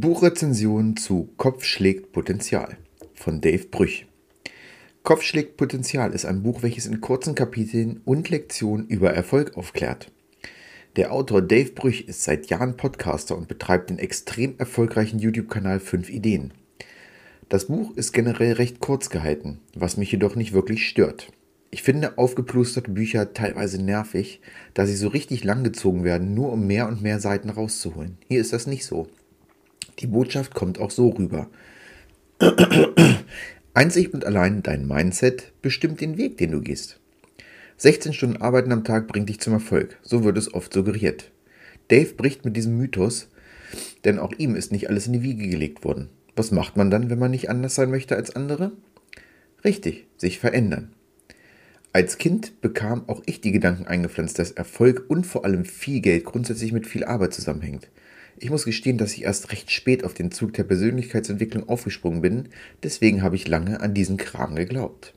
Buchrezension 0.00 0.96
zu 0.96 1.34
Kopf 1.36 1.64
schlägt 1.64 2.12
Potenzial 2.12 2.78
von 3.12 3.42
Dave 3.42 3.66
Brüch. 3.66 4.06
Kopf 5.02 5.20
schlägt 5.20 5.58
Potenzial 5.58 6.14
ist 6.14 6.24
ein 6.24 6.42
Buch, 6.42 6.62
welches 6.62 6.86
in 6.86 7.02
kurzen 7.02 7.34
Kapiteln 7.34 8.00
und 8.06 8.30
Lektionen 8.30 8.86
über 8.86 9.12
Erfolg 9.12 9.54
aufklärt. 9.58 10.10
Der 10.96 11.12
Autor 11.12 11.42
Dave 11.42 11.72
Brüch 11.72 12.08
ist 12.08 12.24
seit 12.24 12.46
Jahren 12.46 12.78
Podcaster 12.78 13.36
und 13.36 13.48
betreibt 13.48 13.90
den 13.90 13.98
extrem 13.98 14.54
erfolgreichen 14.56 15.18
YouTube-Kanal 15.18 15.78
5 15.78 16.08
Ideen. 16.08 16.54
Das 17.50 17.66
Buch 17.66 17.94
ist 17.94 18.12
generell 18.12 18.54
recht 18.54 18.80
kurz 18.80 19.10
gehalten, 19.10 19.60
was 19.74 19.98
mich 19.98 20.10
jedoch 20.10 20.36
nicht 20.36 20.54
wirklich 20.54 20.88
stört. 20.88 21.28
Ich 21.70 21.82
finde 21.82 22.16
aufgeplusterte 22.16 22.90
Bücher 22.90 23.34
teilweise 23.34 23.82
nervig, 23.82 24.40
da 24.72 24.86
sie 24.86 24.96
so 24.96 25.08
richtig 25.08 25.44
langgezogen 25.44 26.02
werden, 26.02 26.32
nur 26.32 26.50
um 26.50 26.66
mehr 26.66 26.88
und 26.88 27.02
mehr 27.02 27.20
Seiten 27.20 27.50
rauszuholen. 27.50 28.16
Hier 28.26 28.40
ist 28.40 28.54
das 28.54 28.66
nicht 28.66 28.86
so. 28.86 29.06
Die 29.98 30.06
Botschaft 30.06 30.54
kommt 30.54 30.78
auch 30.78 30.90
so 30.90 31.08
rüber. 31.10 31.48
Einzig 33.74 34.12
und 34.12 34.24
allein 34.24 34.62
dein 34.62 34.86
Mindset 34.86 35.52
bestimmt 35.62 36.00
den 36.00 36.16
Weg, 36.18 36.38
den 36.38 36.52
du 36.52 36.60
gehst. 36.60 36.98
16 37.78 38.12
Stunden 38.12 38.36
Arbeiten 38.36 38.72
am 38.72 38.84
Tag 38.84 39.08
bringt 39.08 39.28
dich 39.28 39.40
zum 39.40 39.54
Erfolg, 39.54 39.98
so 40.02 40.24
wird 40.24 40.38
es 40.38 40.52
oft 40.52 40.72
suggeriert. 40.72 41.30
Dave 41.88 42.14
bricht 42.14 42.44
mit 42.44 42.56
diesem 42.56 42.76
Mythos, 42.76 43.28
denn 44.04 44.18
auch 44.18 44.32
ihm 44.38 44.54
ist 44.54 44.72
nicht 44.72 44.88
alles 44.88 45.06
in 45.06 45.14
die 45.14 45.22
Wiege 45.22 45.48
gelegt 45.48 45.84
worden. 45.84 46.08
Was 46.36 46.50
macht 46.50 46.76
man 46.76 46.90
dann, 46.90 47.10
wenn 47.10 47.18
man 47.18 47.30
nicht 47.30 47.50
anders 47.50 47.74
sein 47.74 47.90
möchte 47.90 48.16
als 48.16 48.34
andere? 48.34 48.72
Richtig, 49.64 50.06
sich 50.16 50.38
verändern. 50.38 50.92
Als 51.92 52.16
Kind 52.16 52.60
bekam 52.62 53.08
auch 53.08 53.22
ich 53.26 53.40
die 53.40 53.52
Gedanken 53.52 53.86
eingepflanzt, 53.86 54.38
dass 54.38 54.50
Erfolg 54.50 55.04
und 55.08 55.26
vor 55.26 55.44
allem 55.44 55.64
viel 55.64 56.00
Geld 56.00 56.24
grundsätzlich 56.24 56.72
mit 56.72 56.86
viel 56.86 57.04
Arbeit 57.04 57.34
zusammenhängt. 57.34 57.90
Ich 58.42 58.50
muss 58.50 58.64
gestehen, 58.64 58.98
dass 58.98 59.12
ich 59.12 59.22
erst 59.22 59.52
recht 59.52 59.70
spät 59.70 60.02
auf 60.02 60.14
den 60.14 60.32
Zug 60.32 60.52
der 60.54 60.64
Persönlichkeitsentwicklung 60.64 61.68
aufgesprungen 61.68 62.22
bin, 62.22 62.48
deswegen 62.82 63.22
habe 63.22 63.36
ich 63.36 63.46
lange 63.46 63.80
an 63.80 63.94
diesen 63.94 64.16
Kram 64.16 64.56
geglaubt. 64.56 65.14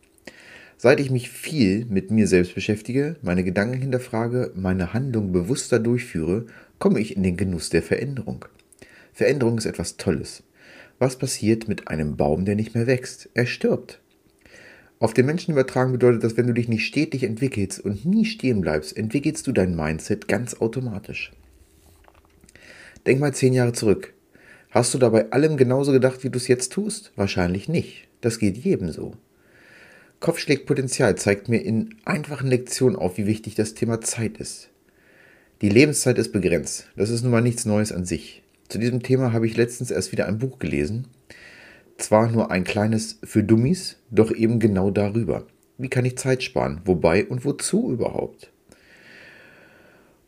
Seit 0.78 1.00
ich 1.00 1.10
mich 1.10 1.32
viel 1.32 1.86
mit 1.86 2.12
mir 2.12 2.28
selbst 2.28 2.54
beschäftige, 2.54 3.16
meine 3.24 3.44
Gedanken 3.44 3.82
hinterfrage, 3.82 4.52
meine 4.54 4.94
Handlung 4.94 5.32
bewusster 5.32 5.80
durchführe, 5.80 6.46
komme 6.78 7.00
ich 7.00 7.18
in 7.18 7.24
den 7.24 7.36
Genuss 7.36 7.72
der 7.72 7.82
Veränderung. 7.82 8.46
Veränderung 9.12 9.58
ist 9.58 9.66
etwas 9.66 9.98
Tolles. 9.98 10.44
Was 11.00 11.16
passiert 11.16 11.68
mit 11.68 11.88
einem 11.88 12.18
Baum, 12.18 12.46
der 12.46 12.56
nicht 12.56 12.76
mehr 12.76 12.86
wächst? 12.86 13.30
Er 13.34 13.48
stirbt. 13.48 14.02
Auf 15.00 15.16
den 15.16 15.26
Menschen 15.26 15.52
übertragen 15.52 15.94
bedeutet 15.94 16.24
das, 16.24 16.38
wenn 16.38 16.46
du 16.46 16.54
dich 16.54 16.68
nicht 16.68 16.86
stetig 16.86 17.24
entwickelst 17.24 17.80
und 17.80 18.06
nie 18.06 18.26
stehen 18.26 18.62
bleibst, 18.62 18.96
entwickelst 18.96 19.48
du 19.48 19.52
dein 19.52 19.76
Mindset 19.76 20.28
ganz 20.28 20.62
automatisch. 20.62 21.32
Denk 23.06 23.20
mal 23.20 23.34
zehn 23.34 23.54
Jahre 23.54 23.74
zurück. 23.74 24.14
Hast 24.72 24.94
du 24.94 24.98
dabei 24.98 25.32
allem 25.32 25.58
genauso 25.58 25.92
gedacht, 25.92 26.24
wie 26.24 26.30
du 26.30 26.38
es 26.38 26.48
jetzt 26.48 26.74
tust? 26.74 27.12
Wahrscheinlich 27.16 27.70
nicht. 27.70 28.08
Das 28.22 28.40
geht 28.40 28.58
jedem 28.58 28.92
so. 28.92 29.14
Kopfschlägpotenzial 30.20 31.16
zeigt 31.16 31.50
mir 31.50 31.60
in 31.60 31.96
einfachen 32.04 32.48
Lektionen 32.48 32.98
auf, 32.98 33.18
wie 33.18 33.28
wichtig 33.28 33.56
das 33.56 33.74
Thema 33.74 34.02
Zeit 34.02 34.38
ist. 34.38 34.70
Die 35.62 35.70
Lebenszeit 35.70 36.18
ist 36.18 36.32
begrenzt. 36.32 36.90
Das 36.96 37.10
ist 37.10 37.22
nun 37.22 37.32
mal 37.32 37.42
nichts 37.42 37.66
Neues 37.66 37.92
an 37.92 38.06
sich. 38.06 38.44
Zu 38.68 38.80
diesem 38.80 39.04
Thema 39.04 39.32
habe 39.32 39.46
ich 39.46 39.56
letztens 39.56 39.92
erst 39.92 40.12
wieder 40.12 40.28
ein 40.28 40.40
Buch 40.40 40.60
gelesen. 40.60 41.08
Zwar 41.98 42.30
nur 42.30 42.52
ein 42.52 42.64
kleines 42.66 43.20
für 43.24 43.44
Dummies, 43.44 43.98
doch 44.10 44.32
eben 44.32 44.60
genau 44.60 44.92
darüber. 44.92 45.46
Wie 45.78 45.90
kann 45.90 46.06
ich 46.06 46.18
Zeit 46.18 46.44
sparen? 46.44 46.82
Wobei 46.86 47.26
und 47.26 47.46
wozu 47.46 47.92
überhaupt? 47.92 48.52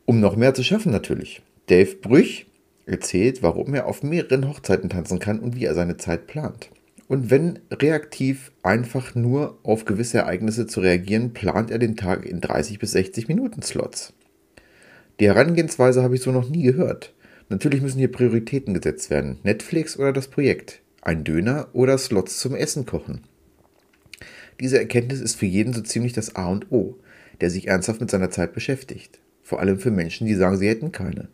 Um 0.06 0.20
noch 0.20 0.36
mehr 0.36 0.54
zu 0.54 0.64
schaffen 0.64 0.92
natürlich. 0.92 1.42
Dave 1.68 1.96
Brüch 1.96 2.47
erzählt, 2.88 3.44
warum 3.44 3.74
er 3.74 3.86
auf 3.86 4.04
mehreren 4.04 4.48
Hochzeiten 4.48 4.90
tanzen 4.90 5.20
kann 5.20 5.40
und 5.40 5.56
wie 5.56 5.66
er 5.66 5.76
seine 5.76 5.98
Zeit 5.98 6.28
plant. 6.28 6.70
Und 7.08 7.30
wenn 7.30 7.60
reaktiv 7.72 8.52
einfach 8.64 9.16
nur 9.16 9.60
auf 9.64 9.86
gewisse 9.86 10.20
Ereignisse 10.20 10.68
zu 10.68 10.82
reagieren, 10.82 11.34
plant 11.34 11.72
er 11.72 11.80
den 11.80 11.96
Tag 11.96 12.26
in 12.26 12.42
30 12.42 12.80
bis 12.80 12.92
60 12.92 13.28
Minuten 13.28 13.62
Slots. 13.62 14.14
Die 15.20 15.28
Herangehensweise 15.28 16.04
habe 16.04 16.16
ich 16.16 16.22
so 16.22 16.32
noch 16.32 16.50
nie 16.50 16.64
gehört. 16.64 17.14
Natürlich 17.50 17.82
müssen 17.82 18.00
hier 18.00 18.12
Prioritäten 18.12 18.74
gesetzt 18.74 19.10
werden. 19.10 19.40
Netflix 19.44 19.98
oder 19.98 20.12
das 20.12 20.28
Projekt. 20.28 20.82
Ein 21.02 21.24
Döner 21.24 21.70
oder 21.72 21.98
Slots 21.98 22.40
zum 22.40 22.56
Essen 22.56 22.86
kochen. 22.86 23.22
Diese 24.60 24.80
Erkenntnis 24.80 25.22
ist 25.22 25.36
für 25.36 25.46
jeden 25.46 25.74
so 25.74 25.82
ziemlich 25.82 26.14
das 26.14 26.36
A 26.36 26.48
und 26.48 26.72
O, 26.72 26.98
der 27.40 27.50
sich 27.50 27.68
ernsthaft 27.68 28.02
mit 28.02 28.12
seiner 28.12 28.32
Zeit 28.32 28.54
beschäftigt. 28.54 29.20
Vor 29.44 29.62
allem 29.62 29.80
für 29.80 29.92
Menschen, 29.92 30.28
die 30.28 30.36
sagen, 30.36 30.58
sie 30.58 30.68
hätten 30.68 30.92
keine. 30.92 31.30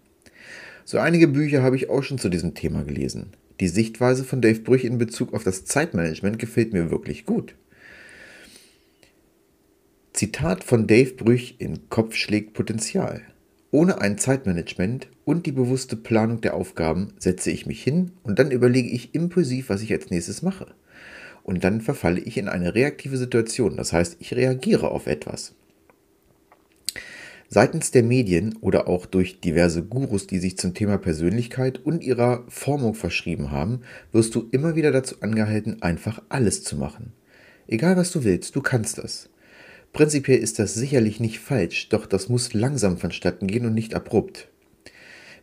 So 0.86 1.00
einige 1.00 1.28
Bücher 1.28 1.64
habe 1.64 1.76
ich 1.76 1.90
auch 1.90 2.04
schon 2.04 2.18
zu 2.18 2.30
diesem 2.30 2.56
Thema 2.56 2.84
gelesen. 2.84 3.32
Die 3.60 3.68
Sichtweise 3.68 4.24
von 4.24 4.42
Dave 4.42 4.60
Brüch 4.60 4.84
in 4.84 4.98
Bezug 4.98 5.34
auf 5.34 5.44
das 5.44 5.66
Zeitmanagement 5.66 6.40
gefällt 6.40 6.74
mir 6.74 6.92
wirklich 6.92 7.26
gut. 7.26 7.56
Zitat 10.12 10.64
von 10.64 10.86
Dave 10.88 11.14
Brüch 11.14 11.56
in 11.60 11.90
Kopf 11.90 12.16
schlägt 12.16 12.54
Potenzial. 12.54 13.22
Ohne 13.72 14.02
ein 14.02 14.18
Zeitmanagement 14.18 15.08
und 15.26 15.46
die 15.46 15.52
bewusste 15.52 15.96
Planung 15.96 16.42
der 16.42 16.54
Aufgaben 16.54 17.14
setze 17.18 17.50
ich 17.50 17.66
mich 17.66 17.82
hin 17.82 18.12
und 18.22 18.38
dann 18.38 18.52
überlege 18.52 18.90
ich 18.90 19.16
impulsiv, 19.16 19.70
was 19.70 19.82
ich 19.82 19.92
als 19.92 20.12
nächstes 20.12 20.42
mache. 20.42 20.68
Und 21.42 21.64
dann 21.64 21.82
verfalle 21.82 22.20
ich 22.20 22.38
in 22.38 22.48
eine 22.48 22.76
reaktive 22.76 23.18
Situation, 23.18 23.76
das 23.78 23.92
heißt, 23.92 24.18
ich 24.20 24.36
reagiere 24.36 24.92
auf 24.92 25.08
etwas. 25.08 25.56
Seitens 27.54 27.92
der 27.92 28.02
Medien 28.02 28.58
oder 28.62 28.88
auch 28.88 29.06
durch 29.06 29.40
diverse 29.40 29.84
Gurus, 29.84 30.26
die 30.26 30.40
sich 30.40 30.58
zum 30.58 30.74
Thema 30.74 30.98
Persönlichkeit 30.98 31.78
und 31.86 32.04
ihrer 32.04 32.44
Formung 32.48 32.96
verschrieben 32.96 33.52
haben, 33.52 33.82
wirst 34.12 34.34
du 34.34 34.48
immer 34.50 34.76
wieder 34.76 34.92
dazu 34.92 35.18
angehalten, 35.22 35.80
einfach 35.84 36.20
alles 36.30 36.64
zu 36.64 36.76
machen. 36.76 37.14
Egal 37.68 37.96
was 37.96 38.10
du 38.10 38.24
willst, 38.24 38.56
du 38.56 38.62
kannst 38.64 38.98
das. 38.98 39.30
Prinzipiell 39.92 40.40
ist 40.40 40.58
das 40.58 40.74
sicherlich 40.74 41.20
nicht 41.20 41.38
falsch, 41.38 41.90
doch 41.90 42.08
das 42.08 42.28
muss 42.28 42.56
langsam 42.56 42.98
vonstatten 42.98 43.46
gehen 43.46 43.68
und 43.68 43.76
nicht 43.76 43.94
abrupt. 43.94 44.48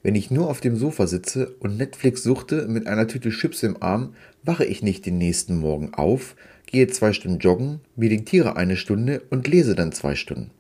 Wenn 0.03 0.17
ich 0.17 0.33
nur 0.33 0.51
auf 0.51 0.61
dem 0.61 0.75
Sofa 0.75 1.07
sitze 1.07 1.55
und 1.61 1.77
Netflix 1.77 2.25
suchte 2.25 2.67
mit 2.67 2.89
einer 2.89 3.07
Tüte 3.07 3.31
Chips 3.31 3.63
im 3.63 3.81
Arm, 3.81 4.15
wache 4.43 4.65
ich 4.65 4.83
nicht 4.83 5.07
den 5.07 5.19
nächsten 5.19 5.59
Morgen 5.59 5.95
auf, 5.95 6.35
gehe 6.67 6.89
zwei 6.89 7.13
Stunden 7.13 7.39
joggen, 7.39 7.79
meditiere 7.95 8.57
eine 8.57 8.77
Stunde 8.77 9.23
und 9.31 9.47
lese 9.47 9.77
dann 9.77 9.93
zwei 9.93 10.17
Stunden. 10.17 10.51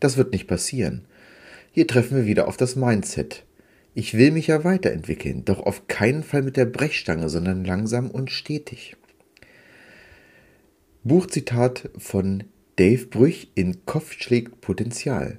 Das 0.00 0.16
wird 0.16 0.32
nicht 0.32 0.46
passieren. 0.46 1.04
Hier 1.72 1.86
treffen 1.86 2.16
wir 2.16 2.26
wieder 2.26 2.48
auf 2.48 2.56
das 2.56 2.74
Mindset. 2.74 3.44
Ich 3.94 4.14
will 4.14 4.30
mich 4.30 4.48
ja 4.48 4.64
weiterentwickeln, 4.64 5.44
doch 5.44 5.60
auf 5.60 5.86
keinen 5.88 6.22
Fall 6.22 6.42
mit 6.42 6.56
der 6.56 6.64
Brechstange, 6.64 7.28
sondern 7.28 7.64
langsam 7.64 8.10
und 8.10 8.30
stetig. 8.30 8.96
Buchzitat 11.02 11.90
von 11.98 12.44
Dave 12.76 13.06
Brüch 13.06 13.50
in 13.54 13.84
Kopf 13.84 14.12
schlägt 14.12 14.60
Potenzial. 14.60 15.38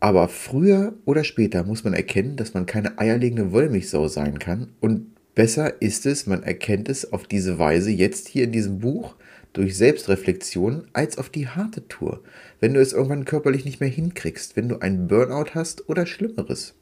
Aber 0.00 0.28
früher 0.28 0.94
oder 1.04 1.24
später 1.24 1.64
muss 1.64 1.84
man 1.84 1.94
erkennen, 1.94 2.36
dass 2.36 2.54
man 2.54 2.66
keine 2.66 2.98
eierlegende 2.98 3.52
Wollmilchsau 3.52 4.08
sein 4.08 4.38
kann 4.38 4.72
und 4.80 5.06
besser 5.34 5.80
ist 5.80 6.06
es, 6.06 6.26
man 6.26 6.42
erkennt 6.42 6.88
es 6.88 7.12
auf 7.12 7.26
diese 7.26 7.58
Weise 7.58 7.90
jetzt 7.90 8.28
hier 8.28 8.44
in 8.44 8.52
diesem 8.52 8.78
Buch, 8.78 9.16
durch 9.56 9.76
Selbstreflexion 9.76 10.86
als 10.92 11.16
auf 11.16 11.30
die 11.30 11.48
harte 11.48 11.88
Tour, 11.88 12.22
wenn 12.60 12.74
du 12.74 12.80
es 12.80 12.92
irgendwann 12.92 13.24
körperlich 13.24 13.64
nicht 13.64 13.80
mehr 13.80 13.88
hinkriegst, 13.88 14.54
wenn 14.54 14.68
du 14.68 14.80
einen 14.80 15.08
Burnout 15.08 15.54
hast 15.54 15.88
oder 15.88 16.04
Schlimmeres. 16.04 16.74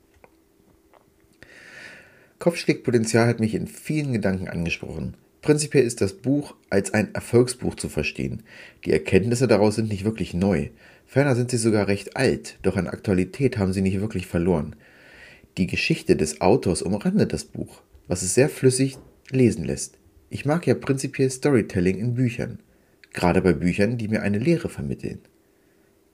Kopfschlägpotenzial 2.41 3.29
hat 3.29 3.39
mich 3.39 3.55
in 3.55 3.69
vielen 3.69 4.13
Gedanken 4.13 4.49
angesprochen. 4.49 5.15
Prinzipiell 5.41 5.85
ist 5.85 6.01
das 6.01 6.15
Buch 6.15 6.57
als 6.69 6.93
ein 6.93 7.15
Erfolgsbuch 7.15 7.77
zu 7.77 7.89
verstehen. 7.89 8.43
Die 8.85 8.91
Erkenntnisse 8.91 9.47
daraus 9.47 9.77
sind 9.77 9.89
nicht 9.89 10.05
wirklich 10.05 10.35
neu. 10.35 10.71
Ferner 11.07 11.37
sind 11.37 11.53
sie 11.53 11.59
sogar 11.59 11.87
recht 11.87 12.17
alt, 12.17 12.59
doch 12.63 12.77
an 12.77 12.89
Aktualität 12.89 13.57
haben 13.57 13.73
sie 13.73 13.83
nicht 13.83 14.01
wirklich 14.01 14.27
verloren. 14.27 14.75
Die 15.59 15.69
Geschichte 15.69 16.17
des 16.17 16.41
Autors 16.41 16.83
umrandet 16.83 17.33
das 17.33 17.45
Buch, 17.45 17.83
was 18.09 18.23
es 18.23 18.35
sehr 18.35 18.49
flüssig 18.49 18.99
lesen 19.31 19.65
lässt. 19.65 19.99
Ich 20.29 20.45
mag 20.45 20.67
ja 20.67 20.75
prinzipiell 20.75 21.31
Storytelling 21.31 21.99
in 21.99 22.15
Büchern, 22.15 22.59
gerade 23.15 23.41
bei 23.41 23.53
Büchern, 23.53 23.97
die 23.97 24.09
mir 24.09 24.23
eine 24.23 24.39
Lehre 24.39 24.69
vermitteln. 24.69 25.21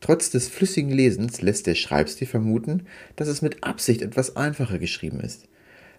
Trotz 0.01 0.31
des 0.31 0.49
flüssigen 0.49 0.91
Lesens 0.91 1.43
lässt 1.43 1.67
der 1.67 1.75
Schreibstil 1.75 2.27
vermuten, 2.27 2.85
dass 3.17 3.29
es 3.29 3.43
mit 3.43 3.63
Absicht 3.65 4.01
etwas 4.01 4.37
einfacher 4.37 4.79
geschrieben 4.79 5.21
ist. 5.21 5.47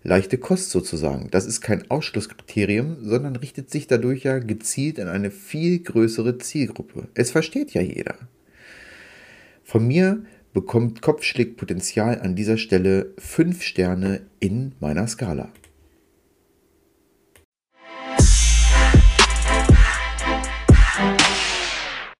Leichte 0.04 0.40
Kost 0.40 0.72
sozusagen, 0.72 1.30
das 1.30 1.46
ist 1.46 1.62
kein 1.62 1.92
Ausschlusskriterium, 1.92 2.98
sondern 3.02 3.36
richtet 3.36 3.70
sich 3.70 3.86
dadurch 3.86 4.24
ja 4.24 4.40
gezielt 4.40 5.00
an 5.00 5.08
eine 5.08 5.30
viel 5.30 5.80
größere 5.80 6.40
Zielgruppe. 6.40 7.08
Es 7.14 7.30
versteht 7.30 7.72
ja 7.72 7.82
jeder. 7.82 8.16
Von 9.64 9.88
mir 9.88 10.24
bekommt 10.54 11.04
Kopfschlägpotenzial 11.04 12.20
an 12.20 12.36
dieser 12.36 12.58
Stelle 12.58 13.14
5 13.20 13.62
Sterne 13.62 14.22
in 14.40 14.74
meiner 14.80 15.08
Skala. 15.08 15.52